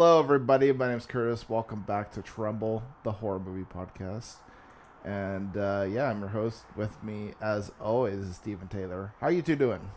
[0.00, 0.72] Hello, everybody.
[0.72, 1.46] My name's Curtis.
[1.46, 4.36] Welcome back to Tremble, the horror movie podcast.
[5.04, 6.64] And uh, yeah, I'm your host.
[6.74, 9.12] With me, as always, is Stephen Taylor.
[9.20, 9.90] How you two doing?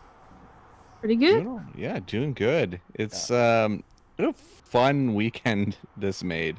[1.00, 1.44] Pretty good.
[1.44, 2.82] Doing yeah, doing good.
[2.92, 3.82] It's um
[4.16, 6.58] what a fun weekend this made.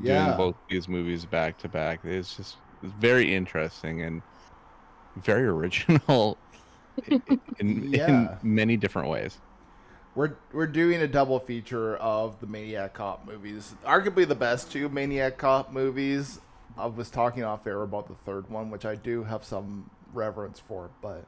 [0.00, 0.26] Yeah.
[0.26, 2.04] Doing both these movies back to back.
[2.04, 4.22] It's just it's very interesting and
[5.16, 6.38] very original
[7.08, 7.20] in,
[7.58, 8.36] in, Yeah.
[8.40, 9.38] in many different ways.
[10.16, 13.74] We're we're doing a double feature of the Maniac Cop movies.
[13.84, 16.40] Arguably the best two Maniac Cop movies.
[16.78, 20.58] I was talking off air about the third one, which I do have some reverence
[20.58, 21.24] for, but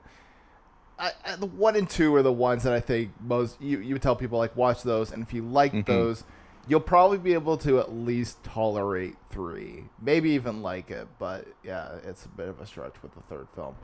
[0.98, 3.94] I, I, the one and two are the ones that I think most you you
[3.94, 5.86] would tell people like watch those, and if you like Mhm.
[5.86, 6.25] those,
[6.66, 11.09] you'll probably be able to at least tolerate three, maybe even like it.
[11.19, 13.75] But yeah, it's a bit of a stretch with the third film.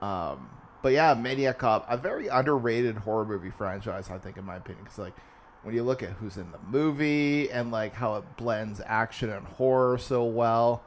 [0.00, 0.48] Um,
[0.82, 4.84] but yeah, Maniac Cop, a very underrated horror movie franchise, I think, in my opinion.
[4.84, 5.14] Because like,
[5.62, 9.46] when you look at who's in the movie and like how it blends action and
[9.46, 10.82] horror so well,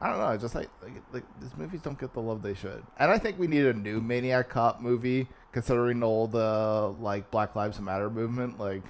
[0.00, 0.36] I don't know.
[0.36, 2.82] Just like like, like these movies don't get the love they should.
[2.98, 7.30] And I think we need a new Maniac Cop movie, considering all the uh, like
[7.30, 8.58] Black Lives Matter movement.
[8.58, 8.82] Like,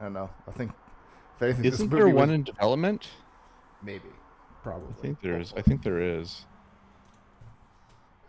[0.00, 0.30] I don't know.
[0.46, 0.72] I think
[1.36, 3.08] if anything, Isn't movie there one was- in development?
[3.82, 4.08] maybe,
[4.62, 4.88] probably.
[4.98, 5.54] I think there is.
[5.56, 6.44] I think there is.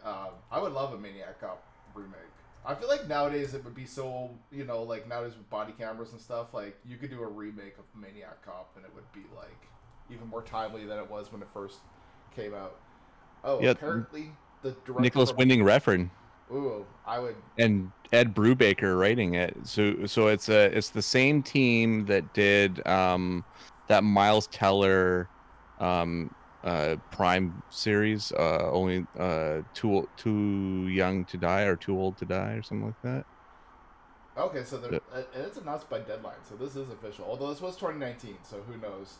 [0.05, 2.19] Um, I would love a Maniac Cop remake.
[2.65, 6.11] I feel like nowadays it would be so, you know, like nowadays with body cameras
[6.11, 9.27] and stuff, like you could do a remake of Maniac Cop and it would be
[9.35, 9.67] like
[10.11, 11.79] even more timely than it was when it first
[12.35, 12.75] came out.
[13.43, 15.01] Oh, Yeah, apparently the director.
[15.01, 16.09] Nicolas Winding Refn
[16.51, 17.35] Ooh, I would.
[17.57, 19.55] and Ed Brubaker writing it.
[19.63, 23.43] So so it's a it's the same team that did um
[23.87, 25.29] that Miles Teller
[25.79, 26.33] um
[26.63, 32.25] uh Prime series uh only uh too too young to die or too old to
[32.25, 33.25] die or something like that.
[34.37, 35.23] Okay, so they're, Yeah.
[35.35, 37.25] and it's announced by Deadline, so this is official.
[37.25, 39.17] Although this was 2019, so who knows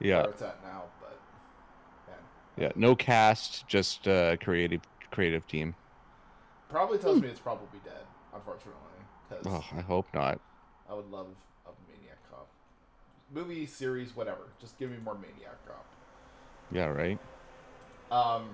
[0.00, 0.22] Yeah.
[0.22, 0.84] where it's at now?
[1.00, 1.18] But
[2.06, 2.18] man,
[2.56, 5.74] Yeah, no cast, just uh creative creative team.
[6.68, 8.82] probably tells me it's probably dead, unfortunately.
[9.30, 10.40] 'cause- Oh, I hope not.
[10.88, 11.28] I would love
[11.66, 12.46] a Maniac Cop.
[13.30, 14.48] Movie, series, whatever.
[14.58, 15.84] Just give me more Maniac Cop.
[16.72, 17.18] Yeah, right.
[18.10, 18.50] Um,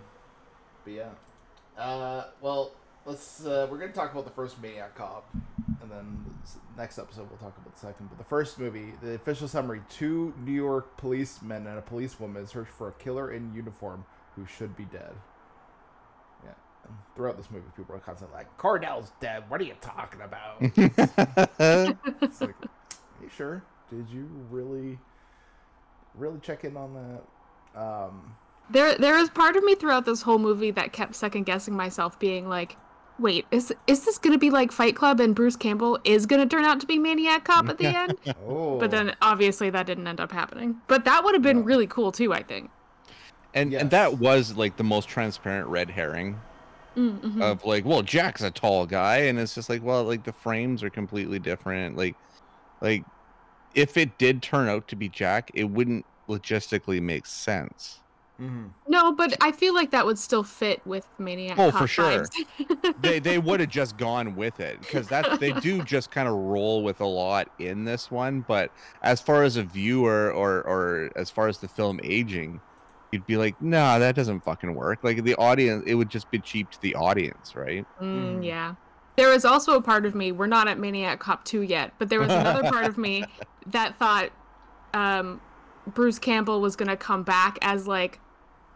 [0.85, 1.11] but yeah.
[1.79, 2.73] Uh, well,
[3.05, 3.45] let's.
[3.45, 5.29] Uh, we're gonna talk about the first Maniac Cop,
[5.83, 6.25] and then
[6.77, 8.09] next episode we'll talk about the second.
[8.09, 12.69] But the first movie, the official summary: two New York policemen and a policewoman search
[12.69, 14.05] for a killer in uniform
[14.37, 15.13] who should be dead.
[16.45, 16.51] Yeah.
[16.85, 19.45] And throughout this movie, people are constantly like, "Cordell's dead.
[19.49, 20.59] What are you talking about?"
[22.23, 23.63] It's like, are you sure?
[23.91, 24.99] Did you really,
[26.15, 27.23] really check in on that?
[27.75, 28.35] Um,
[28.71, 32.19] There, there was part of me throughout this whole movie that kept second guessing myself,
[32.19, 32.77] being like,
[33.19, 36.65] "Wait, is is this gonna be like Fight Club and Bruce Campbell is gonna turn
[36.65, 40.21] out to be Maniac Cop at the end?" oh, But then obviously that didn't end
[40.21, 40.77] up happening.
[40.87, 41.65] But that would have been No.
[41.65, 42.71] really cool too, I think.
[43.55, 43.83] and Yes.
[43.83, 46.41] and that was like the most transparent red herring
[46.97, 47.43] Mm-hmm.
[47.43, 50.81] of like, well, Jack's a tall guy, and it's just like, well, like the frames
[50.85, 51.97] are completely different.
[51.97, 52.15] Like,
[52.81, 53.05] like
[53.75, 58.03] if it did turn out to be Jack, it wouldn't logistically makes sense.
[58.41, 58.75] mhm.
[58.89, 62.27] no, but I feel like that would still fit with Maniac Oh, Cop for sure.
[62.99, 66.35] They they would have just gone with it because that they do just kind of
[66.35, 68.43] roll with a lot in this one.
[68.43, 68.73] But
[69.03, 72.61] as far as a viewer or or as far as the film aging,
[73.13, 75.01] you'd be like, nah, that doesn't fucking work.
[75.03, 77.87] Like the audience, it would just be cheap to the audience, right?
[78.01, 78.45] Mm, Mhm.
[78.45, 78.75] yeah.
[79.17, 82.09] There was also a part of me, we're not at Maniac Cop 2 yet, but
[82.11, 83.25] there was another part of me
[83.67, 84.31] that thought
[84.95, 85.41] um,
[85.87, 88.21] Bruce Campbell was going to come back as like,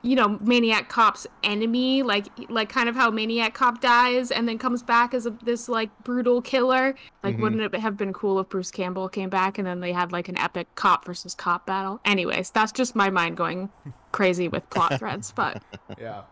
[0.02, 4.56] you know, Maniac Cop's enemy, like like kind of how Maniac Cop dies and then
[4.56, 6.94] comes back as a, this like brutal killer.
[7.24, 7.40] Like Mhm.
[7.40, 10.28] wouldn't it have been cool if Bruce Campbell came back and then they had like
[10.28, 12.00] an epic cop versus cop battle?
[12.04, 13.70] Anyways, that's just my mind going
[14.12, 15.62] crazy with plot threads, but
[15.98, 16.22] yeah.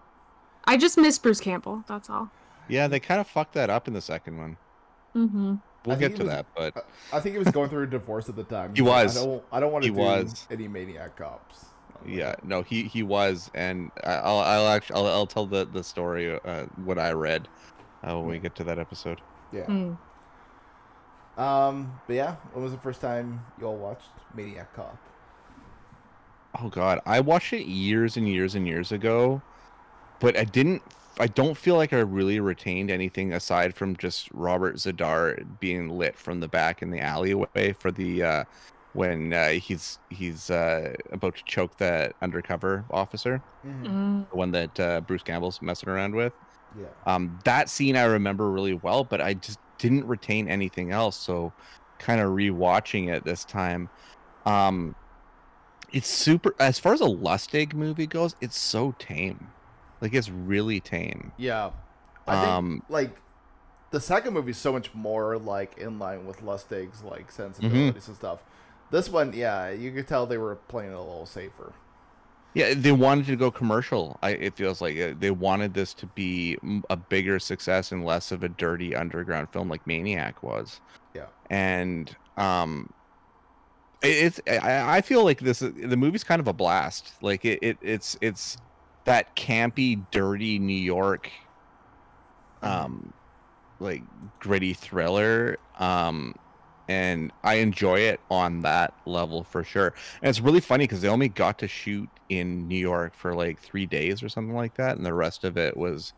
[0.65, 2.31] I just miss Bruce Campbell, that's all.
[2.69, 4.57] Yeah, they kind of fucked that up in the second one.
[5.15, 5.61] Mhm.
[5.87, 7.87] We'll I think get to was- that, but I think he was going through a
[7.87, 8.75] divorce at the time.
[8.75, 9.17] He He's like, was.
[9.17, 9.45] I don't.
[9.53, 10.47] I don't want to He do was.
[10.51, 11.67] any Maniac Cops.
[12.03, 15.47] I'm like, yeah, no, he he was, and I- I'll I'll actually I'll, I'll tell
[15.47, 17.49] the the story uh, what I read
[18.07, 19.21] uh, when we get to that episode.
[19.53, 19.65] Yeah.
[19.67, 19.97] Mm.
[21.39, 24.97] Um, but yeah, when was the first time you all watched Maniac Cop?
[26.61, 29.43] Oh god, I watched it years and years and years ago,
[30.21, 30.83] but I didn't.
[31.19, 36.19] I don't feel like I really retained anything aside from just Robert Z'Dar being lit
[36.19, 38.45] from the back in the alleyway for the uh,
[38.93, 43.87] when uh, he's he's uh, about to choke that undercover officer, Mm-hmm.
[43.87, 44.31] Mm.
[44.31, 46.33] the one that uh, Bruce Campbell's messing around with.
[46.79, 46.87] Yeah.
[47.07, 51.17] Um, that scene I remember really well, but I just didn't retain anything else.
[51.17, 51.53] So,
[51.99, 53.89] kind of rewatching it this time,
[54.45, 54.95] um,
[55.93, 56.55] it's super.
[56.59, 59.49] As far as a Lustig movie goes, it's so tame.
[60.01, 61.33] Like it's really tame.
[61.37, 61.71] Yeah.
[62.27, 63.17] I think Um, like
[63.91, 68.17] the second movie is so much more like in line with Lustig's like sensibilities and
[68.17, 68.41] stuff.
[68.91, 71.73] This one, yeah, you could tell they were playing it a little safer.
[72.55, 74.19] Yeah, they wanted to go commercial.
[74.23, 76.57] I it feels like uh, they wanted this to be
[76.91, 80.81] a bigger success and less of a dirty underground film like Maniac was.
[81.15, 81.27] Yeah.
[81.51, 82.91] And um
[84.03, 87.13] it- it's I, I feel like this the movie's kind of a blast.
[87.21, 88.57] Like it, it it's it's
[89.07, 91.31] that campy dirty New York
[92.63, 93.13] um
[93.81, 94.03] like
[94.39, 96.35] gritty thriller um
[96.89, 99.95] and I enjoy it on that level for sure.
[100.23, 103.59] And it's really funny because they only got to shoot in New York for like
[103.59, 106.13] three days or something like that, and the rest of it was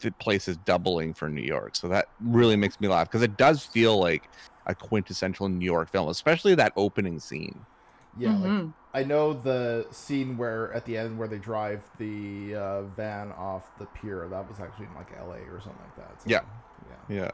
[0.00, 1.76] the place is doubling for New York.
[1.76, 4.28] So that really makes me laugh because it does feel like
[4.66, 7.64] a quintessential New York film, especially that opening scene.
[8.18, 8.72] Yeah, like Mhm.
[8.94, 13.76] I know the scene where at the end where they drive the uh, van off
[13.78, 14.26] the pier.
[14.30, 15.38] That was actually in like L.A.
[15.52, 16.22] or something like that.
[16.22, 16.40] So, Yeah.
[17.08, 17.16] yeah.
[17.24, 17.30] Yeah.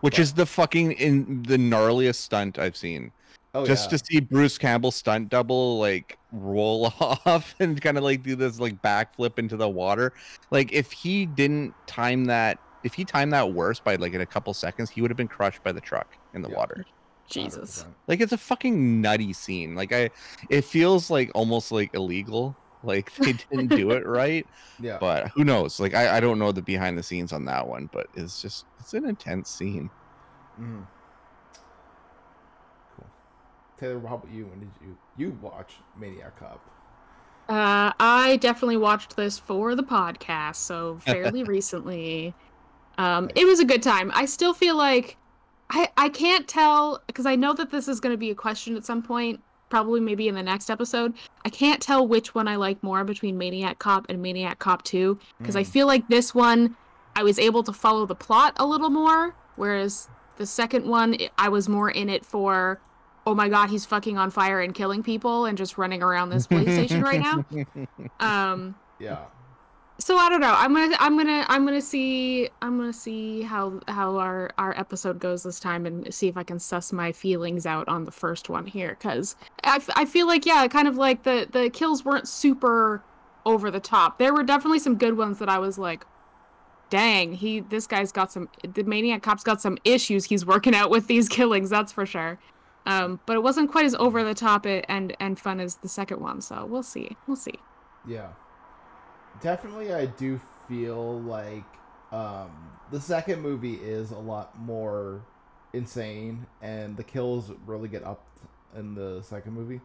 [0.00, 3.12] Which But- is the fucking in the gnarliest stunt I've seen.
[3.56, 3.98] Oh just yeah.
[3.98, 8.58] to see Bruce Campbell stunt double like roll off and kind of like do this
[8.58, 10.12] like backflip into the water.
[10.50, 14.26] Like if he didn't time that, if he timed that worse by like in a
[14.26, 16.56] couple seconds, he would have been crushed by the truck in the Yeah.
[16.56, 16.84] water.
[17.28, 17.84] Jesus.
[17.84, 17.94] 100%.
[18.08, 19.74] Like it's a fucking nutty scene.
[19.74, 20.10] Like I,
[20.50, 22.56] it feels like almost like illegal.
[22.84, 24.46] Like they didn't do it right,
[24.78, 24.98] Yeah.
[25.00, 25.80] but who knows?
[25.80, 28.66] Like I, I don't know the behind the scenes on that one, but it's just
[28.78, 29.88] it's an intense scene.
[30.58, 30.82] hmm
[32.94, 33.06] Cool.
[33.78, 34.44] Taylor, how about you?
[34.48, 36.60] When did you you watch Maniac Cop?
[37.48, 42.34] Uh, I definitely watched this for the podcast, so fairly recently.
[42.98, 44.10] Um, it was a good time.
[44.14, 45.16] I still feel like
[45.70, 48.76] I I can't tell because I know that this is going to be a question
[48.76, 49.40] at some point,
[49.70, 51.14] probably maybe in the next episode.
[51.44, 55.18] I can't tell which one I like more between Maniac Cop and Maniac Cop 2
[55.38, 55.66] because I Mm.
[55.68, 56.76] feel like this one
[57.16, 61.30] I was able to follow the plot a little more, whereas the second one I-
[61.38, 62.80] I was more in it for.
[63.26, 66.46] Oh my god, he's fucking on fire and killing people and just running around this
[66.46, 67.44] police station right now.
[68.20, 69.24] Um, Yeah.
[69.98, 70.54] So I don't know.
[70.56, 75.20] I'm gonna I'm gonna I'm gonna see I'm gonna see how how our our episode
[75.20, 78.48] goes this time and see if I can suss my feelings out on the first
[78.48, 82.04] one here because I, f- I feel like yeah kind of like the the kills
[82.04, 83.02] weren't super
[83.46, 84.18] over the top.
[84.18, 86.04] There were definitely some good ones that I was like,
[86.90, 90.90] dang he this guy's got some the maniac cop's got some issues he's working out
[90.90, 92.38] with these killings that's for sure.
[92.86, 96.20] Um, but it wasn't quite as over the top and and fun as the second
[96.20, 96.40] one.
[96.40, 97.60] So we'll see we'll see.
[98.06, 98.30] Yeah.
[99.40, 101.64] Definitely I do feel like
[102.12, 102.50] um
[102.90, 105.22] the second movie is a lot more
[105.72, 108.24] insane and the kills really get up
[108.76, 109.80] in the second movie.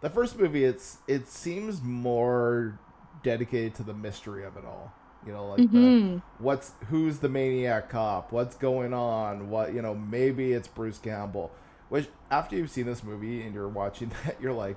[0.00, 2.78] The first movie it's it seems more
[3.22, 4.92] dedicated to the mystery of it all.
[5.26, 6.22] You know, like the, Mhm.
[6.38, 11.50] what's who's the maniac cop what's going on what you know maybe it's bruce campbell
[11.88, 14.76] which after you've seen this movie and you're watching that you're like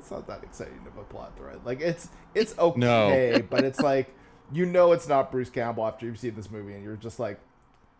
[0.00, 4.12] it's not that exciting of a plot thread like it's it's okay but it's like
[4.52, 7.38] you know it's not bruce campbell after you've seen this movie and you're just like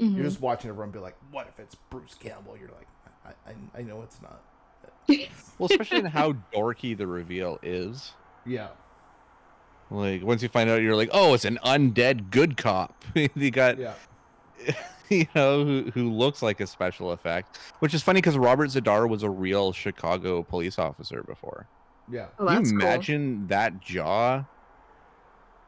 [0.00, 0.14] Mhm.
[0.16, 2.88] you're just watching everyone be like what if it's bruce campbell you're like
[3.46, 4.42] i i, I know it's not
[5.58, 8.12] Well, especially in how dorky the reveal is.
[8.46, 8.68] yeah
[9.90, 13.04] Like once you find out, you're like, oh, it's an undead good cop.
[13.34, 13.94] you got, yeah
[15.10, 19.08] you know, who, who looks like a special effect, which is funny because Robert Z'Dar
[19.08, 21.66] was a real Chicago police officer before.
[22.10, 22.86] Yeah Oh, Can that's you cool.
[22.88, 24.44] imagine that jaw?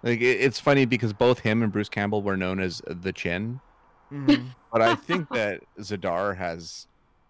[0.03, 3.61] Like it, it's funny because both him and Bruce Campbell were known as the Chin,
[4.13, 4.47] Mhm.
[4.73, 6.87] but I think that Z'Dar has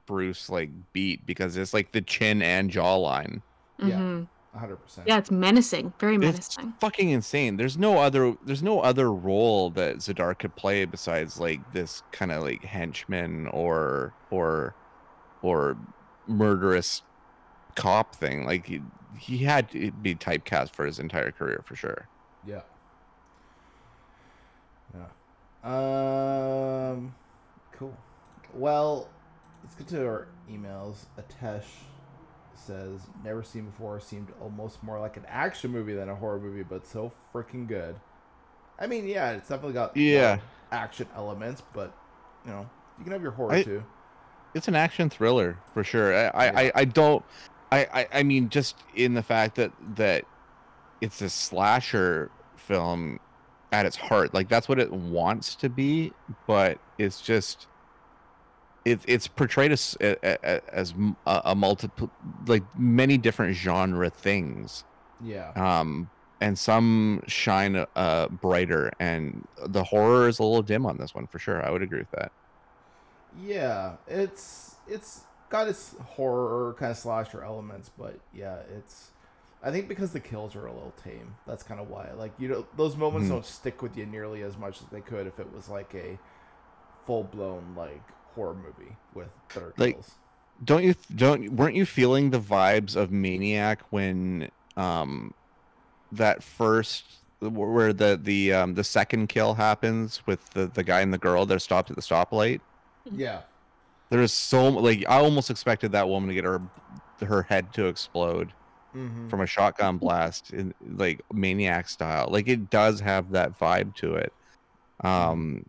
[0.06, 3.42] Bruce like beat because it's like the chin and jawline.
[3.78, 3.98] Yeah.
[3.98, 4.28] Mhm.
[4.56, 5.92] 100% Yeah, it's menacing.
[5.98, 6.74] Very It's menacing.
[6.80, 7.56] fucking insane.
[7.56, 12.32] There's no other there's no other role that Z'Dar could play besides like this kind
[12.32, 14.74] of like henchman or or
[15.42, 15.76] or
[16.26, 17.02] murderous
[17.74, 18.44] cop thing.
[18.44, 18.80] Like he,
[19.18, 22.08] he had to be typecast for his entire career for sure.
[22.46, 22.62] Yeah.
[24.94, 25.06] Yeah.
[26.92, 27.14] Um.
[27.72, 27.96] Cool.
[28.54, 29.08] Well,
[29.62, 31.06] let's get to our emails.
[31.18, 31.64] Atesh
[32.54, 34.00] says, "Never seen before.
[34.00, 37.96] Seemed almost more like an action movie than a horror movie, but so freaking good."
[38.78, 40.38] I mean, yeah, it's definitely got Yeah.
[40.72, 41.92] action elements, but
[42.44, 43.84] you know, you can have your horror I- too.
[44.54, 46.12] it's an action thriller for sure.
[46.14, 46.52] I, Yeah.
[46.56, 47.24] I, I don't.
[47.72, 50.26] I, I, I mean, just in the fact that that
[51.00, 53.18] it's a slasher film
[53.72, 56.12] at its heart, like that's what it wants to be,
[56.46, 57.68] but it's just.
[58.84, 60.94] It's it's portrayed as as
[61.26, 62.10] a, a multiple
[62.48, 64.84] like many different genre things
[65.20, 65.52] Yeah.
[65.54, 66.10] um
[66.40, 71.28] and some shine uh brighter and the horror is a little dim on this one
[71.28, 72.32] for sure i would agree with that
[73.30, 79.10] Yeah, it's it's got its horror kind of slasher elements, but yeah, it's.
[79.62, 81.36] I think because the kills are a little tame.
[81.46, 82.10] That's kind of why.
[82.16, 83.30] Like you know, those moments Mhm.
[83.30, 86.18] don't stick with you nearly as much as they could if it was like a
[87.06, 88.02] full blown like
[88.34, 90.10] horror movie with better Like- kills.
[90.64, 95.34] don't you don't weren't you feeling the vibes of maniac when um
[96.12, 97.04] that first
[97.40, 101.44] where the the um the second kill happens with the the guy and the girl
[101.46, 102.60] that are stopped at the stoplight
[103.04, 103.42] Yeah.
[104.12, 106.60] There is so like i almost expected that woman to get her
[107.20, 108.52] her head to explode
[108.94, 109.30] Mm-hmm.
[109.30, 112.28] from a shotgun blast in like maniac style.
[112.30, 114.34] Like it does have that vibe to it.
[115.02, 115.64] Um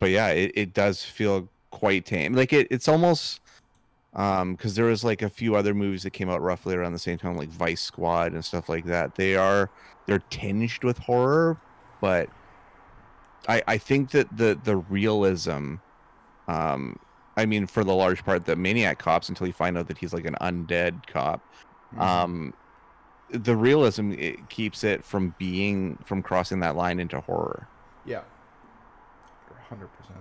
[0.00, 2.32] but yeah it, it does feel quite tame.
[2.32, 3.40] Like it, it's almost
[4.14, 6.98] um because there was like a few other movies that came out roughly around the
[6.98, 9.14] same time like vice squad and stuff like that.
[9.14, 9.70] They are
[10.06, 11.56] they're tinged with horror
[12.00, 12.28] but
[13.46, 15.76] i i think that the the realism
[16.48, 16.98] um
[17.36, 20.12] i mean for the large part the maniac cops until you find out that he's
[20.12, 21.40] like an undead cop
[21.94, 22.00] Mm-hmm.
[22.00, 22.54] um
[23.30, 27.66] the realism it keeps it from being from crossing that line into horror
[28.06, 28.22] Yeah.
[29.68, 30.18] Hundred percent.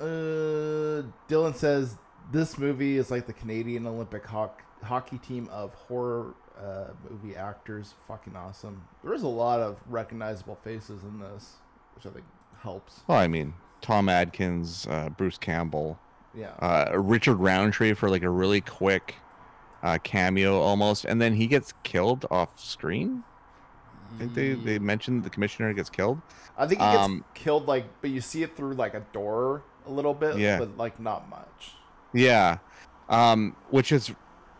[0.00, 1.96] Uh, Dylan says
[2.30, 7.94] this movie is like the Canadian Olympic hoc- hockey team of horror uh, movie actors.
[8.08, 8.82] Fucking awesome.
[9.04, 11.56] There is a lot of recognizable faces in this,
[11.94, 12.24] which I think
[12.60, 13.00] helps.
[13.08, 13.52] well i mean
[13.82, 15.98] tom atkins uh, bruce campbell
[16.34, 16.52] Yeah.
[16.60, 19.16] uh, richard roundtree for like a really quick
[19.82, 23.22] uh, cameo almost and then he gets killed off screen
[24.14, 26.20] i think they, they mentioned the commissioner gets killed
[26.56, 29.62] I think he gets um, killed like, but you see it through like a door
[29.86, 30.58] a little bit, Yeah.
[30.58, 31.72] but like not much.
[32.12, 32.58] Yeah.
[33.08, 34.12] Um, which is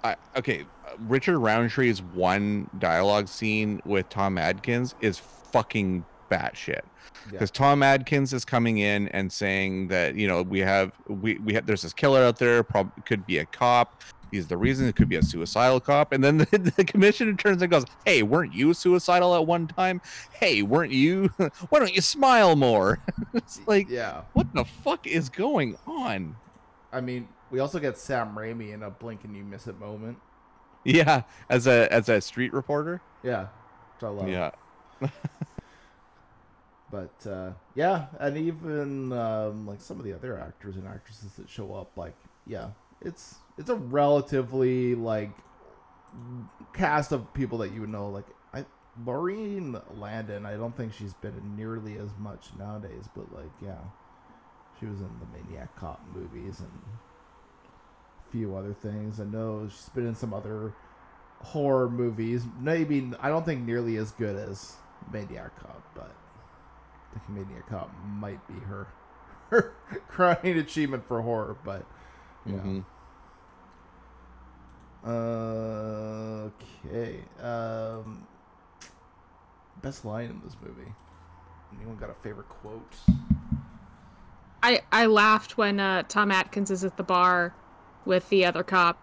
[0.02, 0.64] I okay,
[1.00, 6.80] Richard Roundtree's one dialogue scene with Tom Atkins is fucking batshit.
[7.26, 7.32] Yeah.
[7.32, 11.54] Because Tom Atkins is coming in and saying that, you know, we have we we
[11.54, 14.02] have there's this killer out there, probably could be a cop.
[14.30, 16.12] He's the reason it could be a suicidal cop.
[16.12, 20.00] And then the, the commissioner turns and goes, Hey, weren't you suicidal at one time?
[20.32, 21.28] Hey, weren't you
[21.68, 23.00] why don't you smile more?
[23.34, 24.22] it's like yeah.
[24.32, 26.36] what the fuck is going on?
[26.92, 30.18] I mean, we also get Sam Raimi in a blink and you miss it moment.
[30.84, 33.00] Yeah, as a as a street reporter.
[33.22, 33.46] Yeah.
[33.94, 34.28] Which I love.
[34.28, 34.50] Yeah.
[36.92, 41.48] But uh, yeah, and even um, like some of the other actors and actresses that
[41.48, 42.14] show up, like
[42.46, 42.68] yeah,
[43.00, 45.30] it's it's a relatively like
[46.74, 48.10] cast of people that you would know.
[48.10, 53.32] Like I, Maureen Landon, I don't think she's been in nearly as much nowadays, but
[53.32, 53.80] like yeah,
[54.78, 56.82] she was in the Maniac Cop movies and
[58.28, 59.18] a few other things.
[59.18, 60.74] I know she's been in some other
[61.40, 62.44] horror movies.
[62.60, 64.74] Maybe I don't think nearly as good as
[65.10, 66.14] Maniac Cop, but
[67.14, 68.88] I think Maniac Cop might be her
[69.50, 69.74] her
[70.08, 71.56] crowning achievement for horror.
[71.64, 71.84] But
[72.46, 72.54] yeah.
[72.56, 72.84] Mhm.
[75.04, 76.52] Okay.
[77.42, 78.26] Um,
[79.82, 80.92] best line in this movie.
[81.76, 82.94] Anyone got a favorite quote?
[84.62, 87.54] I I laughed when uh, Tom Atkins is at the bar
[88.04, 88.98] with the other cop,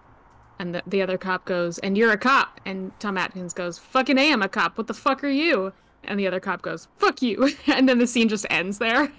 [0.57, 4.17] and the, the other cop goes, "And you're a cop," and Tom Atkins goes, "Fucking
[4.17, 4.77] a, I'm a cop.
[4.77, 5.73] What the fuck are you?"
[6.03, 9.03] And the other cop goes, "Fuck you," and then the scene just ends there.
[9.03, 9.09] Yeah.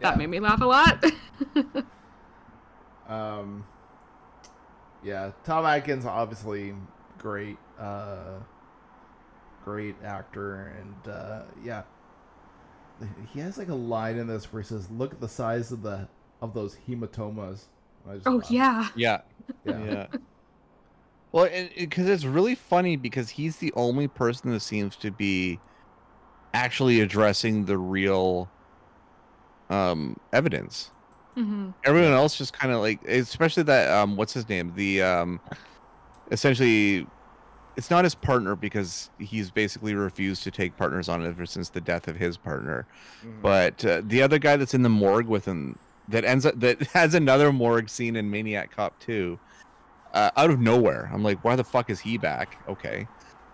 [0.00, 1.04] That made me laugh a lot.
[3.08, 3.64] Um,
[5.02, 6.74] yeah, Tom Atkins obviously
[7.18, 8.38] great, uh,
[9.64, 11.82] great actor, and uh, yeah,
[13.32, 15.82] he has like a line in this where he says, "Look at the size of
[15.82, 16.08] the
[16.40, 17.64] of those hematomas."
[18.24, 18.50] Oh laughed.
[18.50, 18.88] yeah.
[18.94, 19.20] Yeah.
[19.64, 20.06] yeah, Yeah.
[21.32, 25.60] well, because it's really funny because he's the only person that seems to be
[26.54, 28.48] actually addressing the real
[29.70, 30.90] um evidence.
[31.34, 34.72] hmm Everyone else just kind of like, especially that um, what's his name?
[34.74, 35.40] The um,
[36.30, 37.06] essentially
[37.76, 41.80] it's not his partner because he's basically refused to take partners on ever since the
[41.80, 42.86] death of his partner.
[43.24, 43.40] Mhm.
[43.42, 45.78] But uh, the other guy that's in the morgue with him
[46.08, 49.38] that ends up that has another morgue scene in Maniac Cop 2
[50.12, 51.10] uh, out of nowhere.
[51.12, 52.58] I'm like, why the fuck is he back?
[52.68, 53.08] Okay.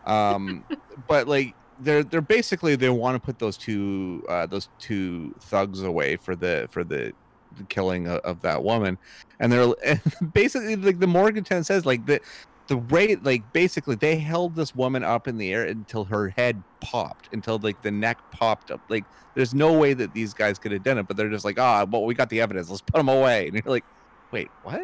[0.04, 0.64] Um,
[1.08, 5.82] but like they're they're basically they want to put those two uh, those two thugs
[5.82, 7.12] away for the for the,
[7.56, 8.98] the killing of, of that woman,
[9.40, 10.00] and they're and
[10.32, 12.20] basically like the morgue attendant says like the
[12.68, 16.62] the rate like basically they held this woman up in the air until her head
[16.80, 18.80] popped until like the neck popped up.
[18.88, 19.04] Like
[19.34, 21.86] there's no way that these guys could have done it but they're just like ah
[21.90, 22.68] well we got the evidence.
[22.68, 23.46] Let's put them away.
[23.46, 23.84] And you're like
[24.32, 24.82] wait what?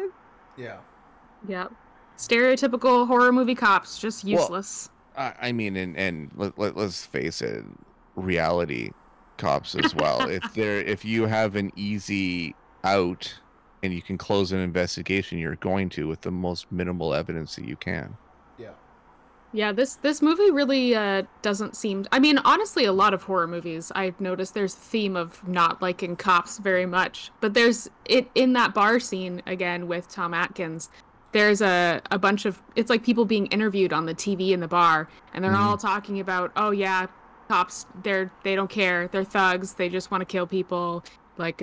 [0.57, 0.77] Yeah.
[1.47, 1.67] yeah
[2.17, 4.89] Stereotypical horror movie cops, just Well, useless.
[5.17, 7.63] I, I mean and and let, let, let's face it
[8.15, 8.91] reality
[9.37, 13.33] cops as well if they're if you have an easy out
[13.83, 17.65] and you can close an investigation you're going to with the most minimal evidence that
[17.65, 18.15] you can
[18.57, 18.71] Yeah.
[19.53, 22.05] Yeah, this this movie really uh, doesn't seem.
[22.11, 25.81] I mean, honestly, a lot of horror movies I've noticed there's a theme of not
[25.81, 27.31] liking cops very much.
[27.39, 30.89] But there's it in that bar scene again with Tom Atkins.
[31.35, 34.69] There's a a bunch of it's like people being interviewed on the TV in the
[34.69, 37.07] bar, and they're all talking about, oh yeah,
[37.49, 41.03] cops they're they don't care, they're thugs, they just want to kill people.
[41.35, 41.61] Like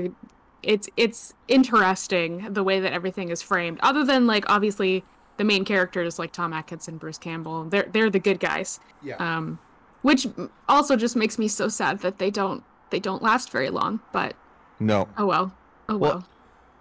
[0.63, 3.81] it's it's interesting the way that everything is framed.
[3.83, 5.05] Other than like obviously
[5.39, 7.65] the main characters like Tom Atkins and Bruce Campbell.
[7.65, 8.79] They're they're the good guys.
[9.03, 9.17] Yeah.
[9.17, 9.59] Um,
[10.03, 10.27] which
[10.69, 14.01] also just makes me so sad that they don't they don't last very long.
[14.13, 14.37] But
[14.81, 15.55] no oh well.
[15.89, 16.11] Oh well.
[16.11, 16.29] Well,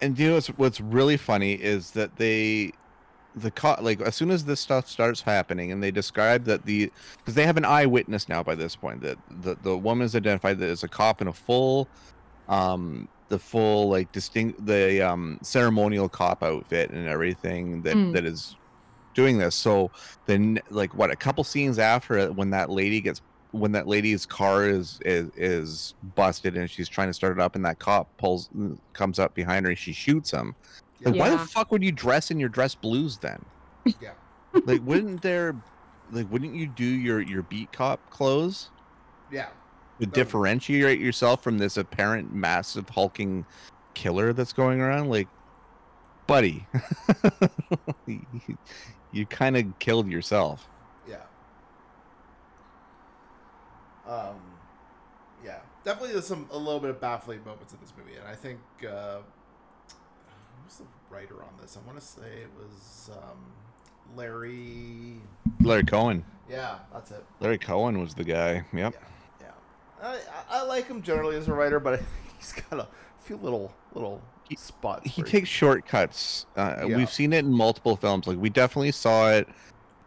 [0.02, 2.72] and you know what's what's really funny is that they
[3.36, 6.90] the co- like as soon as this stuff starts happening and they describe that the
[7.18, 10.60] because they have an eyewitness now by this point that the the woman is identified
[10.62, 11.88] as a cop in a full
[12.48, 18.12] um the full like distinct the um ceremonial cop outfit and everything that Mm.
[18.12, 18.54] that is
[19.14, 19.90] doing this so
[20.26, 23.20] then like what a couple scenes after it when that lady gets
[23.52, 27.54] when that lady's car is is is busted and she's trying to start it up
[27.54, 28.48] and that cop pulls
[28.94, 30.54] comes up behind her and she shoots him
[31.04, 33.44] like why the fuck would you dress in your dress blues then?
[34.00, 34.12] Yeah.
[34.64, 35.56] like wouldn't there
[36.10, 38.70] like wouldn't you do your your beat cop clothes?
[39.30, 39.48] Yeah.
[39.98, 43.46] to differentiate yourself from this apparent massive hulking
[43.94, 45.08] killer that's going around?
[45.08, 45.28] Like
[46.26, 46.66] buddy
[48.06, 48.24] you,
[49.12, 50.68] you kind of killed yourself.
[51.08, 51.16] Yeah.
[54.06, 54.36] Um,
[55.44, 58.34] yeah, definitely there's some a little bit of baffling moments in this movie, and I
[58.34, 59.18] think uh,
[60.64, 61.76] who's the writer on this?
[61.82, 63.52] I want to say it was um,
[64.16, 65.16] Larry.
[65.60, 67.24] larry cohen Yeah, that's it.
[67.40, 68.94] larry cohen was the guy yep
[69.40, 69.46] Yeah,
[70.02, 70.18] yeah.
[70.50, 72.88] I, I like him generally as a writer, but I think he's got a
[73.20, 75.10] few little little He- spots.
[75.10, 76.46] he takes shortcuts.
[76.56, 76.96] Uh, Yeah.
[76.96, 78.26] We've seen it in multiple films.
[78.26, 79.48] Like we definitely saw it,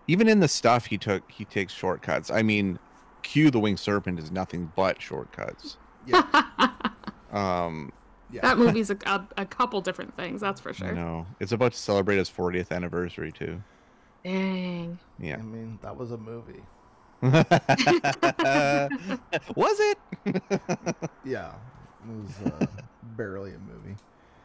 [0.07, 1.29] even in the stuff he took.
[1.31, 2.29] He takes shortcuts.
[2.29, 2.77] I mean,
[3.23, 5.77] Q the Winged Serpent is nothing but shortcuts.
[6.05, 6.23] Yeah,
[7.31, 7.91] Um,
[8.35, 8.41] yeah.
[8.41, 10.93] that movie's a, a, a couple different things, that's for sure.
[10.93, 13.61] No, it's about to celebrate his 40th anniversary too.
[14.23, 14.97] Dang.
[15.19, 15.37] Yeah.
[15.37, 16.61] I mean, that was a movie.
[19.55, 19.97] Was it?
[21.25, 21.53] Yeah,
[22.03, 22.65] it was uh,
[23.17, 23.95] barely a movie.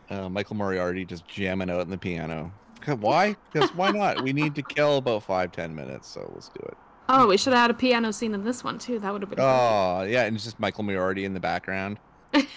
[0.08, 2.52] uh, Michael Moriarty just jamming out on the piano.
[2.80, 3.36] 'Cause- Why?
[3.52, 4.22] Because why not?
[4.22, 6.76] We need to kill about five, ten minutes, so let's do it.
[7.10, 8.98] Oh, we should have had a piano scene in this one too.
[8.98, 9.40] That would have been.
[9.40, 11.98] Oh, yeah, and it's just Michael Moriarty in the background.
[12.32, 12.48] Great.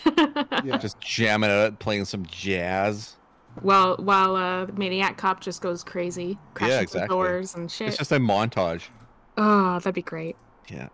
[0.63, 3.15] Yeah, just jamming out, playing some jazz.
[3.61, 7.07] while while uh, Maniac Cop just goes crazy, crashing through exactly.
[7.07, 7.89] doors and shit.
[7.89, 8.89] It's just a montage.
[9.37, 10.35] Oh, that'd be great.
[10.69, 10.89] Yeah.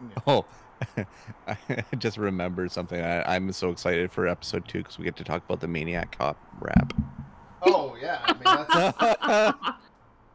[0.00, 0.22] Yeah.
[0.26, 0.44] Oh,
[1.46, 1.56] I
[1.98, 3.00] just remembered something.
[3.00, 6.16] I, I'm so excited for episode two because we get to talk about the Maniac
[6.16, 6.92] Cop rap.
[7.62, 9.78] Oh yeah, I mean that's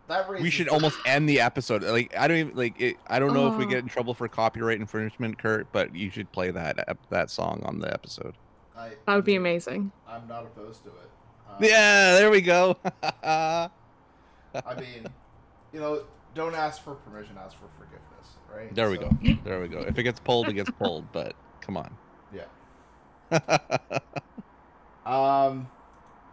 [0.07, 1.83] that we should the- almost end the episode.
[1.83, 2.97] Like I don't even like it.
[3.07, 3.69] I don't know if we Oh.
[3.69, 7.79] get in trouble for copyright infringement, Kurt, but you should play that that song on
[7.79, 8.35] the episode.
[8.75, 9.91] I, That would be amazing.
[10.07, 11.09] I'm not opposed to it.
[11.49, 12.75] Um, Yeah, there we go.
[13.23, 13.69] I
[14.79, 15.05] mean,
[15.71, 16.03] you know,
[16.35, 18.73] don't ask for permission, ask for forgiveness, right?
[18.73, 19.37] there we So, go.
[19.43, 19.79] There we go.
[19.79, 21.11] If it gets pulled, it gets pulled.
[21.11, 21.95] But come on.
[22.33, 23.39] Yeah.
[25.05, 25.67] Um,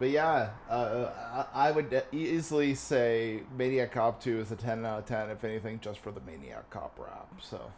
[0.01, 4.97] but yeah, uh, I, I would easily say Maniac Cop 2 is a 10 out
[4.97, 7.29] of 10, if anything, just for the Maniac Cop rap.
[7.39, 7.71] So,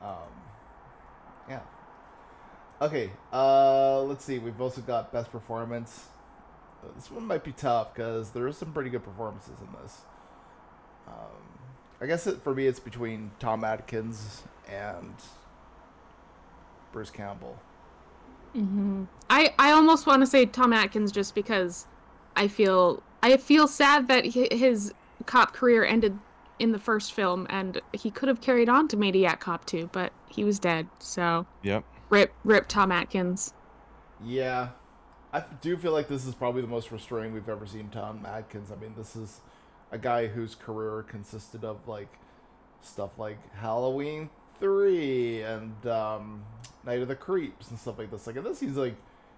[0.00, 0.32] um,
[1.46, 1.60] yeah.
[2.80, 4.38] Okay, uh, let's see.
[4.38, 6.06] We've also got Best Performance.
[6.82, 10.00] Uh, This one might be tough because there is some pretty good performances in this.
[11.06, 11.60] Um,
[12.00, 15.16] I guess it, for me, it's between Tom Atkins and
[16.92, 17.58] Bruce Campbell.
[18.54, 21.86] Hmm I I almost want to say Tom Atkins just because
[22.36, 24.92] I feel I feel sad that his
[25.26, 26.18] cop career ended
[26.58, 30.12] in the first film, and he could have carried on to Maniac Cop 2, but
[30.28, 30.88] he was dead.
[31.00, 31.84] So Yep.
[32.10, 33.54] rip, rip Tom Atkins.
[34.24, 34.68] Yeah,
[35.32, 38.70] I do feel like this is probably the most restrained we've ever seen Tom Atkins.
[38.70, 39.40] I mean, this is
[39.90, 42.18] a guy whose career consisted of like
[42.82, 44.30] stuff like Halloween
[44.62, 46.42] three and um,
[46.86, 48.26] Night of the Creeps and stuff like this.
[48.26, 48.94] Like in this, he's like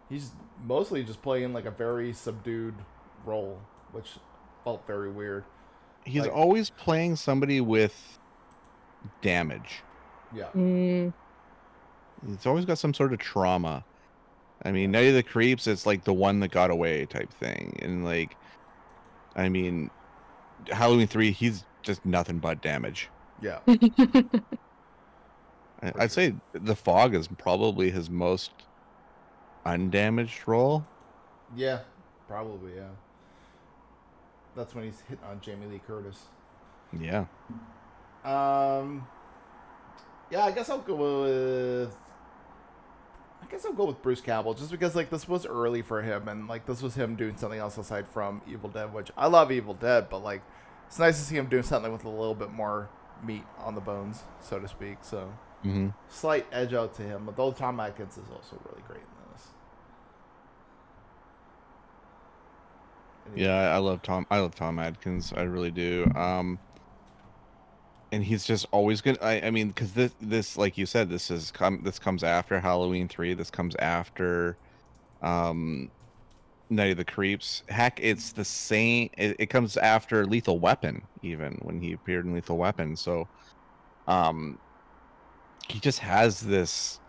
[0.08, 0.30] he's
[0.64, 2.74] mostly just playing like a very subdued
[3.24, 3.58] role,
[3.92, 4.10] which
[4.62, 5.44] felt very weird.
[6.04, 8.18] He's Like- always playing somebody with
[9.22, 9.82] damage.
[10.34, 11.12] Yeah, Mm.
[12.26, 13.84] He's always got some sort of trauma.
[14.64, 17.78] I mean, Night of the Creeps, it's like the one that got away type thing.
[17.82, 18.36] And like,
[19.36, 19.90] I mean,
[20.70, 23.10] Halloween 3, he's just nothing but damage.
[23.42, 23.58] yeah,
[25.98, 28.52] I'd say The Fog is probably his most
[29.64, 30.86] undamaged role.
[31.56, 31.80] yeah,
[32.28, 32.88] probably yeah.
[34.56, 36.22] That's when he's hit on Jamie Lee Curtis.
[36.98, 37.26] Yeah.
[38.24, 39.06] Um.
[40.30, 41.96] Yeah, I guess I'll go with.
[43.42, 46.28] I guess I'll go with Bruce Campbell just because like this was early for him
[46.28, 49.52] and like this was him doing something else aside from Evil Dead, which I love
[49.52, 50.42] Evil Dead, but like
[50.86, 52.88] it's nice to see him doing something with a little bit more
[53.22, 54.98] meat on the bones, so to speak.
[55.02, 55.32] So
[55.64, 59.48] hmm slight edge out to him, although Tom Atkins is also really great in this.
[63.34, 64.26] Yeah, I love Tom.
[64.30, 65.32] I love Tom Atkins.
[65.36, 66.10] I really do.
[66.14, 66.58] Um,
[68.12, 69.18] and he's just always gonna.
[69.22, 71.82] I, I mean, because this, this, like you said, this is come.
[71.82, 73.34] This comes after Halloween three.
[73.34, 74.58] This comes after,
[75.22, 75.90] um,
[76.70, 77.64] Night of the Creeps.
[77.68, 79.10] Heck, it's the same.
[79.18, 82.96] It, it comes after Lethal Weapon, even when he appeared in Lethal Weapon.
[82.96, 83.28] So,
[84.06, 84.58] um,
[85.68, 87.00] he just has this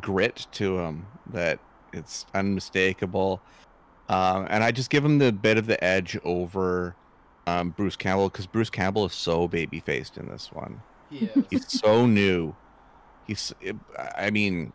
[0.00, 1.58] grit to him that
[1.92, 3.40] it's unmistakable.
[4.08, 6.94] Um, and I just give him the bit of the edge over
[7.46, 10.80] um, Bruce Campbell because Bruce Campbell is so baby faced in this one.
[11.10, 11.44] he is.
[11.50, 12.54] He's so new.
[13.26, 13.54] He's,
[14.16, 14.72] I mean,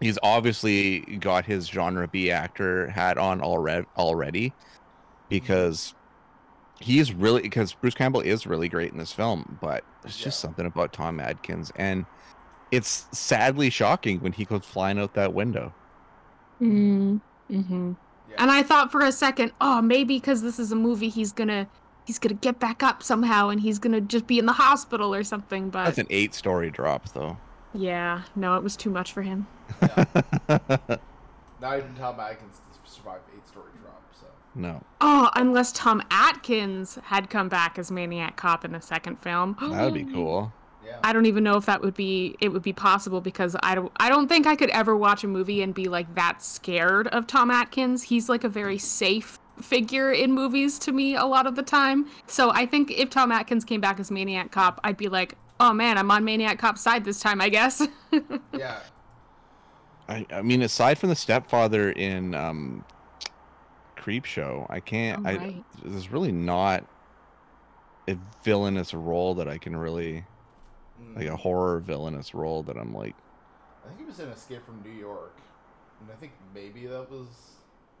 [0.00, 4.52] he's obviously got his genre B actor hat on already already
[5.28, 5.94] because
[6.80, 10.48] he's really because Bruce Campbell is really great in this film, but there's just Yeah.
[10.48, 12.04] something about Tom Atkins and
[12.72, 15.72] it's sadly shocking when he goes flying out that window.
[16.60, 17.20] Mm.
[17.48, 17.92] hmm
[18.30, 18.36] Yeah.
[18.38, 21.66] And I thought for a second, oh, maybe because this is a movie, he's gonna
[22.06, 25.22] he's gonna get back up somehow, and he's gonna just be in the hospital or
[25.24, 25.70] something.
[25.70, 27.36] But That's an eight story drop though.
[27.74, 29.46] yeah, no, it was too much for him.
[30.48, 33.75] Not even Tom Atkins survived eight story drop, so
[34.56, 34.82] no.
[35.00, 39.56] Oh, unless Tom Atkins had come back as Maniac Cop in the second film.
[39.60, 40.52] That would be cool.
[40.84, 40.98] yeah.
[41.04, 43.92] I don't even know if that would be it would be possible because I don't
[43.96, 47.26] I don't think I could ever watch a movie and be like that scared of
[47.26, 48.04] Tom Atkins.
[48.04, 52.06] He's like a very safe figure in movies to me a lot of the time.
[52.26, 55.72] So I think if Tom Atkins came back as Maniac Cop, I'd be like, "Oh
[55.72, 57.86] man, I'm on Maniac Cop's side this time, I guess."
[58.52, 58.80] yeah.
[60.08, 62.84] I, I mean, aside from the stepfather in um,
[64.06, 65.26] Creep Show, I can't.
[65.26, 65.64] Oh, I right.
[65.84, 66.84] there's really not
[68.08, 70.22] a villainous role that I can really
[71.02, 71.16] Mm.
[71.16, 73.16] like a horror villainous role that I'm like.
[73.84, 75.36] I think he was in Escape from New York,
[76.00, 77.26] and I think maybe that was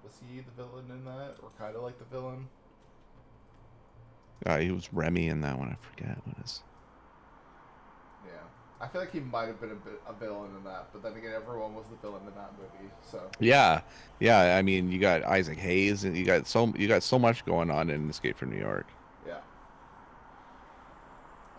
[0.04, 2.46] was he the villain in that, or kind of like the villain.
[4.46, 5.70] Uh, he was Remy in that one.
[5.70, 6.62] I forget what his.
[8.80, 11.14] I feel like he might have been a bit a villain in that, but then
[11.14, 12.90] again, everyone was the villain in that movie.
[13.10, 13.80] So Yeah,
[14.20, 14.56] yeah.
[14.56, 17.70] I mean, you got Isaac Hayes, and you got so you got so much going
[17.70, 18.86] on in Escape from New York.
[19.26, 19.38] yeah.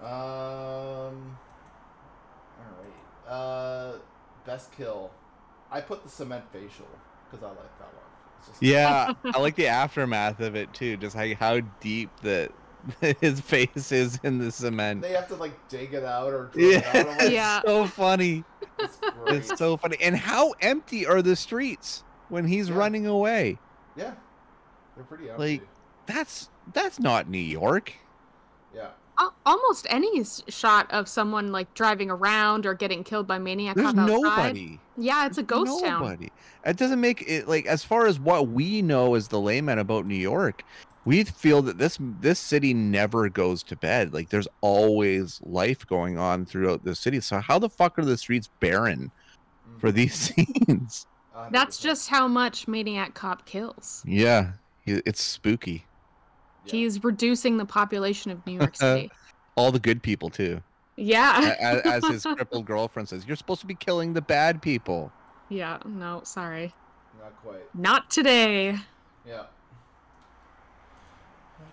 [0.02, 1.38] Um.
[2.60, 3.32] All right.
[3.32, 3.98] Uh,
[4.46, 5.12] best kill.
[5.72, 6.88] I put the cement facial
[7.30, 8.56] because I like that one.
[8.62, 10.98] Yeah, I like the aftermath of it too.
[10.98, 12.50] Just how how deep the
[13.22, 15.02] his face is in the cement.
[15.02, 16.96] They have to like dig it out or drill it out.
[16.96, 17.58] Yeah, like, Yeah.
[17.60, 18.44] it's so funny.
[18.80, 19.36] It's great.
[19.36, 19.98] It's so funny.
[20.02, 22.76] And how empty are the streets when he's Yeah.
[22.78, 23.58] running away?
[23.96, 24.14] yeah.
[24.96, 25.60] They're pretty empty.
[25.60, 25.68] Like-
[26.08, 27.94] That's that's not New York.
[28.76, 28.88] Yeah.
[29.46, 33.98] Almost any shot of someone like driving around or getting killed by Maniac There's Cop
[33.98, 34.22] outside.
[34.22, 34.80] nobody.
[34.98, 36.02] Yeah, it's a ghost town.
[36.04, 36.30] nobody.
[36.66, 40.06] It doesn't make it like as far as what we know as the layman about
[40.06, 40.64] New York.
[41.08, 44.14] We feel that this this city never goes to bed.
[44.14, 47.22] Like there's always life going on throughout the city.
[47.22, 49.10] So how the fuck are the streets barren
[49.80, 49.96] for mm-hmm.
[49.96, 50.14] these
[50.68, 51.08] scenes?
[51.50, 54.04] That's just how much Maniac Cop kills.
[54.06, 54.52] Yeah,
[54.86, 55.86] it's spooky.
[56.66, 56.72] Yeah.
[56.74, 59.10] He's reducing the population of New York City.
[59.56, 60.62] All the good people too.
[60.98, 61.56] yeah.
[61.58, 65.14] as, as his crippled girlfriend says, "You're supposed to be killing the bad people."
[65.48, 66.74] yeah, no, sorry.
[67.18, 67.74] Not quite.
[67.74, 68.78] Not today.
[69.26, 69.44] Yeah.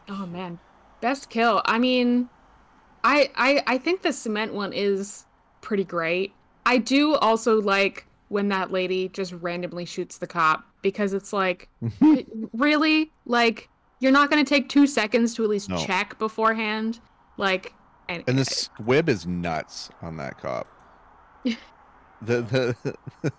[0.08, 0.58] Oh man.
[1.00, 1.62] Best kill.
[1.64, 2.28] I mean,
[3.02, 5.24] I I I think the cement one is
[5.60, 6.32] pretty great.
[6.66, 11.68] I do also like when that lady just randomly shoots the cop because it's like
[12.52, 13.68] really like
[14.00, 15.76] you're not going to take 2 seconds to at least No.
[15.78, 17.00] check beforehand
[17.36, 17.72] like
[18.08, 20.66] and, And the squib is nuts on that cop.
[21.44, 21.54] the
[22.22, 22.76] the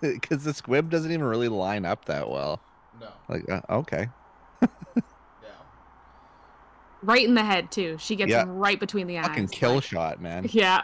[0.00, 2.60] because the squib doesn't even really line up that well.
[3.00, 3.08] No.
[3.28, 4.08] Like uh, okay,
[4.62, 4.68] Yeah.
[7.06, 7.96] Right in the head too.
[7.98, 8.42] She gets Yeah.
[8.42, 9.26] him right between the eyes.
[9.28, 10.46] fucking kill like- shot, man.
[10.52, 10.82] Yeah.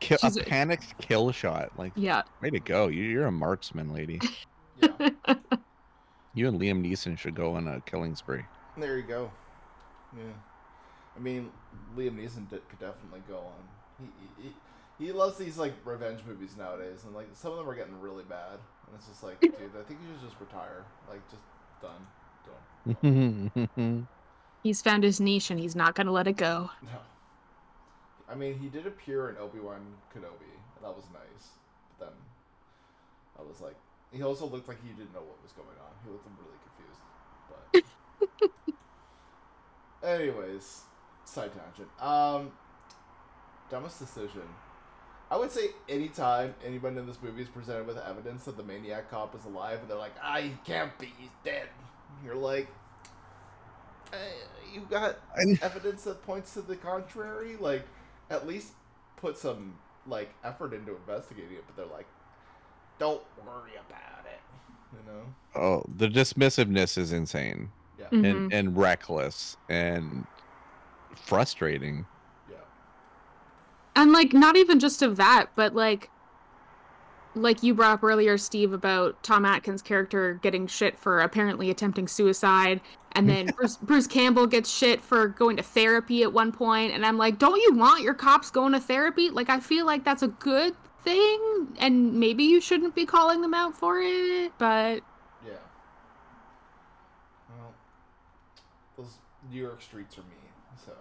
[0.00, 1.72] Kill, a She's- panicked kill shot.
[1.78, 2.22] Like yeah.
[2.42, 2.88] way to go.
[2.88, 4.20] You, you're a marksman, lady.
[4.82, 5.10] Yeah.
[6.34, 8.42] You and Liam Neeson should go on a killing spree.
[8.76, 9.30] there you go.
[10.14, 10.24] Yeah.
[11.16, 11.50] I mean,
[11.96, 14.06] Liam Neeson did, could definitely go on.
[14.38, 14.52] He, he
[15.06, 18.24] he loves these like revenge movies nowadays, and like some of them are getting really
[18.24, 18.58] bad.
[18.86, 20.84] And it's just like, dude, I think you should just retire.
[21.08, 21.42] Like, just
[21.80, 22.06] done.
[23.02, 24.08] Done.
[24.66, 26.70] He's found his niche and he's not going to let it go.
[26.82, 26.98] No.
[28.28, 29.78] I mean, he did appear in Obi Wan
[30.12, 31.50] Kenobi, and that was nice.
[31.96, 32.14] But then,
[33.38, 33.76] I was like,
[34.10, 35.92] he also looked like he didn't know what was going on.
[36.02, 36.58] He looked really
[37.70, 37.94] confused.
[40.02, 40.80] But, anyways,
[41.24, 42.02] side tangent.
[42.02, 42.50] Um,
[43.70, 44.42] dumbest decision.
[45.30, 49.12] I would say anytime anyone in this movie is presented with evidence that the maniac
[49.12, 51.12] cop is alive, and they're like, "Ah, he can't be.
[51.18, 51.68] He's dead."
[52.24, 52.66] You're like,
[54.12, 54.16] eh,
[54.74, 57.86] "You got I- evidence that points to the contrary, like
[58.30, 58.72] at least
[59.16, 59.74] put some
[60.06, 61.64] like effort into investigating it.
[61.66, 62.06] But they're like,
[62.98, 64.40] don't worry about it,
[64.92, 65.22] you know?
[65.54, 68.24] oh, the dismissiveness is insane Yeah, Mhm.
[68.24, 70.26] and and reckless and
[71.14, 72.06] frustrating.
[72.50, 72.56] yeah,
[73.94, 76.10] and like not even just of that but like
[77.36, 82.08] like you brought up earlier steve about tom atkins character getting shit for apparently attempting
[82.08, 82.80] suicide
[83.12, 87.04] and then bruce, bruce campbell gets shit for going to therapy at one point and
[87.04, 90.22] i'm like don't you want your cops going to therapy like i feel like that's
[90.22, 95.02] a good thing and maybe you shouldn't be calling them out for it but
[95.46, 95.52] yeah.
[97.56, 97.74] Well,
[98.96, 99.18] those
[99.50, 100.52] New York streets are mean,
[100.84, 100.92] so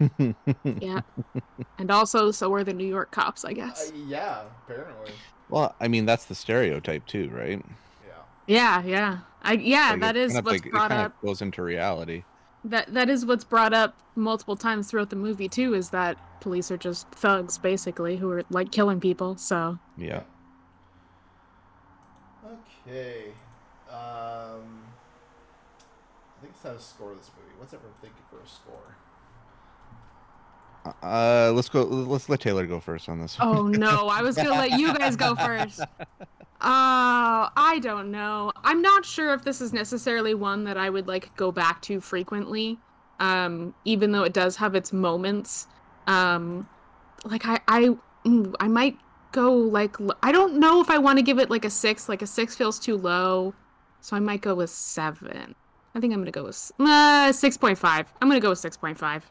[0.80, 1.00] yeah
[1.78, 5.10] and also so are the new york cops i guess uh, yeah, apparently,
[5.48, 7.64] well, I mean that's the stereotype too, right?
[8.46, 11.14] yeah, yeah yeah i yeah Like, that kind of what's like- it brought kind up
[11.20, 12.22] of goes into reality.
[12.64, 16.70] that that is what's brought up multiple times throughout the movie too is that police
[16.70, 20.22] are just thugs basically who are like killing people so Yeah.
[22.86, 23.24] Okay,
[23.90, 24.82] um,
[26.38, 27.54] I think it's time to score this movie.
[27.58, 28.94] What's everyone thinking for a score?
[31.02, 31.82] Uh, let's go.
[31.84, 33.38] Let's let Taylor go first on this.
[33.38, 33.48] one.
[33.48, 35.86] oh no i was gonna let you guys go first uh
[36.60, 41.34] i don't know i'm not sure if this is necessarily one that i would like
[41.36, 42.76] go back to frequently
[43.20, 45.68] um even though it does have its moments
[46.08, 46.68] um
[47.24, 47.96] like i i
[48.58, 48.96] i might
[49.30, 52.22] go like I don't know if i want to give it like a six like
[52.22, 53.54] a six feels too low
[54.00, 55.54] so i might go with seven
[55.94, 59.22] i think i'm gonna go with uh, 6.5 i'm gonna go with 6.5 All right.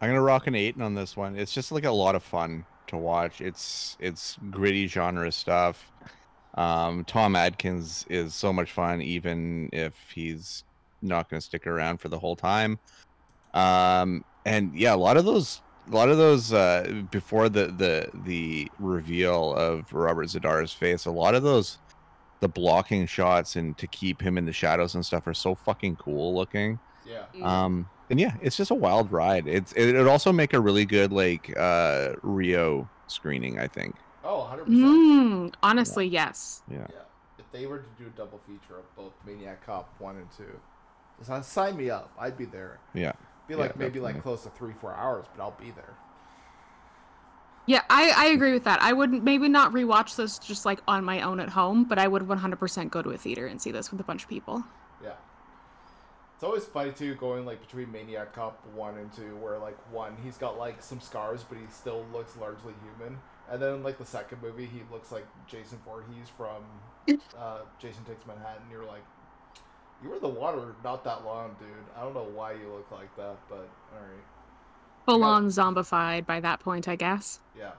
[0.00, 1.36] I'm gonna rock an eight on this one.
[1.36, 3.40] It's just like a lot of fun to watch.
[3.40, 5.90] It's it's gritty genre stuff.
[6.54, 10.64] Um, Tom Atkins is so much fun, even if he's
[11.02, 12.78] not gonna stick around for the whole time.
[13.54, 15.60] Um, and yeah, a lot of those,
[15.90, 21.10] a lot of those uh, before the the the reveal of Robert Z'Dar's face, a
[21.10, 21.78] lot of those
[22.40, 25.96] the blocking shots and to keep him in the shadows and stuff are so fucking
[25.96, 26.78] cool looking.
[27.06, 27.24] Yeah.
[27.42, 29.46] Um, and yeah, it's just a wild ride.
[29.46, 33.96] It's it would also make a really good like uh Rio screening, I think.
[34.22, 34.66] Oh, 100%.
[34.66, 36.86] mm, honestly yes Yeah.
[36.90, 36.96] Yeah.
[37.38, 40.44] If they were to do a double feature of both Maniac Cop 1 and 2,
[41.24, 42.12] just sign me up.
[42.18, 42.78] I'd be there.
[42.92, 43.12] Yeah.
[43.48, 45.94] Be Yeah, like maybe like close to three, four hours, but I'll be there.
[47.66, 48.82] Yeah, I, I agree with that.
[48.82, 52.08] I would maybe not rewatch this just like on my own at home, but I
[52.08, 54.64] would 100% go to a theater and see this with a bunch of people.
[55.02, 55.12] Yeah.
[56.40, 60.16] It's always funny too, going like between Maniac Cop one and two, where like one
[60.24, 63.18] he's got like some scars, but he still looks largely human,
[63.50, 66.64] and then like the second movie he looks like Jason Voorhees from
[67.38, 68.62] uh, Jason Takes Manhattan.
[68.70, 69.04] You're like,
[70.02, 71.68] you were the water not that long, dude.
[71.94, 74.24] I don't know why you look like that, but all right,
[75.04, 77.40] Full on zombified by that point, I guess.
[77.54, 77.72] yeah.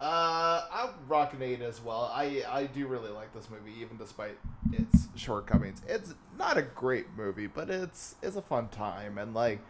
[0.00, 2.10] Uh, I'm rocking eight as well.
[2.14, 4.38] I I do really like this movie, even despite
[4.72, 5.82] its shortcomings.
[5.86, 9.60] It's not a great movie, but it's it's a fun time, and like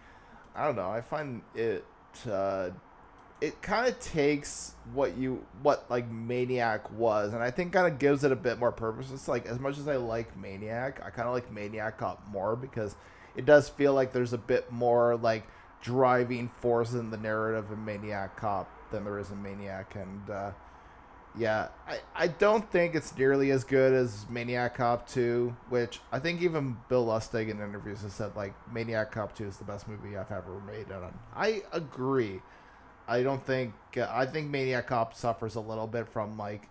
[0.55, 1.85] I don't know, I find it
[2.31, 2.71] uh,
[3.40, 7.99] it kind of takes what you what like Maniac was, and I think kind of
[7.99, 9.11] gives it a bit more purpose.
[9.12, 12.55] It's like as much as I like Maniac, I kind of like Maniac up more
[12.55, 12.95] because
[13.35, 15.47] it does feel like there's a bit more like
[15.81, 20.51] driving force in the narrative in Maniac Cop than there is in Maniac, and uh,
[21.38, 26.19] yeah, I, I don't think it's nearly as good as Maniac Cop 2, which I
[26.19, 29.88] think even Bill Lustig in interviews has said like Maniac Cop 2 is the best
[29.88, 32.40] movie I've ever made, and I agree.
[33.07, 36.69] I don't think uh, I think Maniac Cop suffers a little bit from like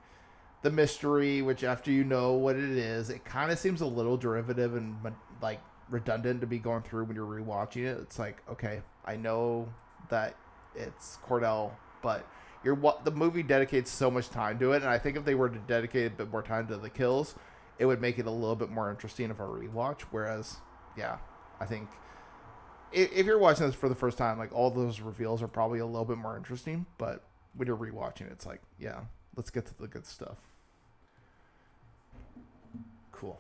[0.61, 4.17] the mystery, which after you know what it is, it kind of seems a little
[4.17, 4.95] derivative and
[5.41, 7.97] like redundant to be going through when you're rewatching it.
[8.01, 9.67] It's like, okay, I know
[10.09, 10.35] that
[10.75, 11.71] it's Cordell,
[12.01, 12.27] but
[12.63, 15.35] you're what the movie dedicates so much time to it, and I think if they
[15.35, 17.35] were to dedicate a bit more time to the kills,
[17.77, 20.01] it would make it a little bit more interesting of a rewatch.
[20.11, 20.57] Whereas,
[20.97, 21.17] yeah,
[21.59, 21.89] I think
[22.91, 25.79] if, if you're watching this for the first time, like all those reveals are probably
[25.79, 26.85] a little bit more interesting.
[26.97, 27.23] But
[27.55, 29.01] when you're rewatching, it's like, yeah,
[29.35, 30.37] let's get to the good stuff.
[33.13, 33.39] Cool.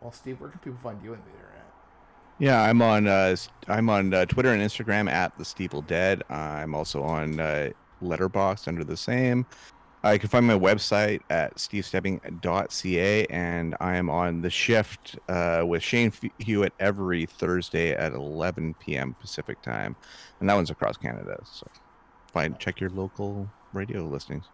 [0.00, 1.60] Well, Steve, where can people find you on the internet?
[2.38, 3.36] Yeah, I'm on uh,
[3.68, 6.22] I'm on uh, Twitter and Instagram at the Steeple Dead.
[6.30, 7.70] I'm also on uh,
[8.02, 9.44] Letterboxd under the same.
[10.02, 15.62] Uh, you can find my website at stevestepping.ca, and I am on the shift uh,
[15.66, 19.14] with Shane Hewitt every Thursday at 11 p.m.
[19.20, 19.94] Pacific time,
[20.40, 21.38] and that one's across Canada.
[21.44, 21.66] So,
[22.32, 24.46] find check your local radio listings.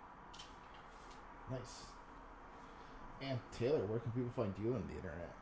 [1.49, 1.86] Nice.
[3.29, 5.33] And Taylor, where can people find you on the internet?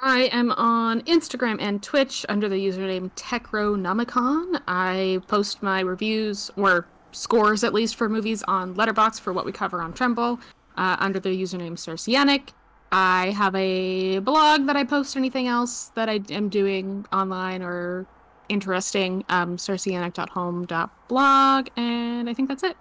[0.00, 4.60] I am on Instagram and Twitch under the username Techronomicon.
[4.66, 9.52] I post my reviews or scores, at least for movies, on Letterbox for what we
[9.52, 10.40] cover on Tremble
[10.76, 12.48] uh, under the username Circeanic.
[12.90, 18.06] I have a blog that I post anything else that I am doing online or
[18.48, 22.76] interesting, um, circeanic.home.blog, and I think that's it.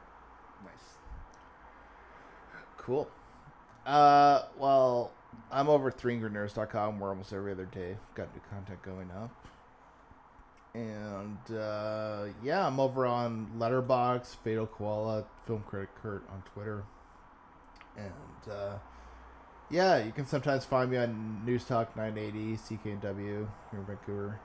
[0.66, 0.74] Nice.
[2.78, 3.08] Cool.
[3.86, 5.12] Uh, well,
[5.52, 9.32] I'm over at threeangrynerds.com where almost every other day got new content going up.
[10.74, 16.84] And uh, yeah, I'm over on Letterbox, Fatal Koala, Film Critic Kurt on Twitter.
[17.98, 18.78] And uh,
[19.70, 24.40] yeah, you can sometimes find me on News Talk 980 CKNW here in Vancouver.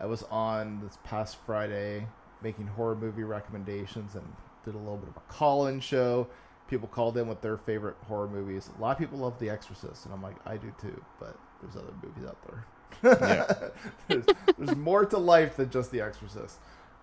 [0.00, 2.06] I was on this past Friday
[2.42, 4.24] making horror movie recommendations and
[4.64, 6.26] did a little bit of a call-in show
[6.68, 8.70] people called in with their favorite horror movies.
[8.76, 11.76] A lot of people love The Exorcist, and I'm like, I do too, but there's
[11.76, 12.64] other movies out there.
[13.02, 13.68] yeah.
[14.08, 14.24] there's,
[14.58, 16.58] there's, more to life than just The Exorcist.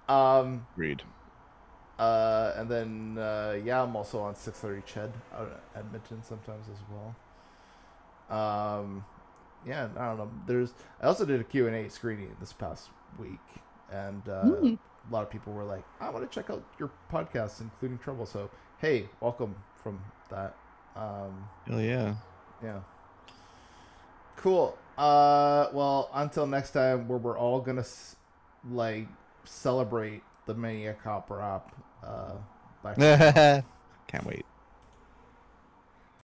[0.07, 1.03] Um, Read.
[1.99, 6.77] Uh, and then uh, yeah, I'm also on 6:30 CHED out at Edmonton sometimes as
[6.89, 7.15] well.
[8.29, 9.03] Um,
[9.67, 10.31] yeah, I don't know.
[10.47, 13.39] There's I also did a Q and A screening this past week,
[13.91, 14.79] and uh, mm.
[15.09, 18.25] a lot of people were like, "I want to check out your podcast, including Tremble."
[18.25, 18.49] So
[18.81, 20.55] hey, welcome from that.
[20.95, 22.15] Um, Hell yeah.
[22.63, 22.79] Yeah.
[24.37, 24.77] Cool.
[24.97, 27.85] Uh, well, until next time, where we're all gonna
[28.69, 29.07] like
[29.43, 31.73] celebrate the Maniac Cop wrap.
[32.03, 32.35] Uh,
[34.07, 34.45] Can't wait.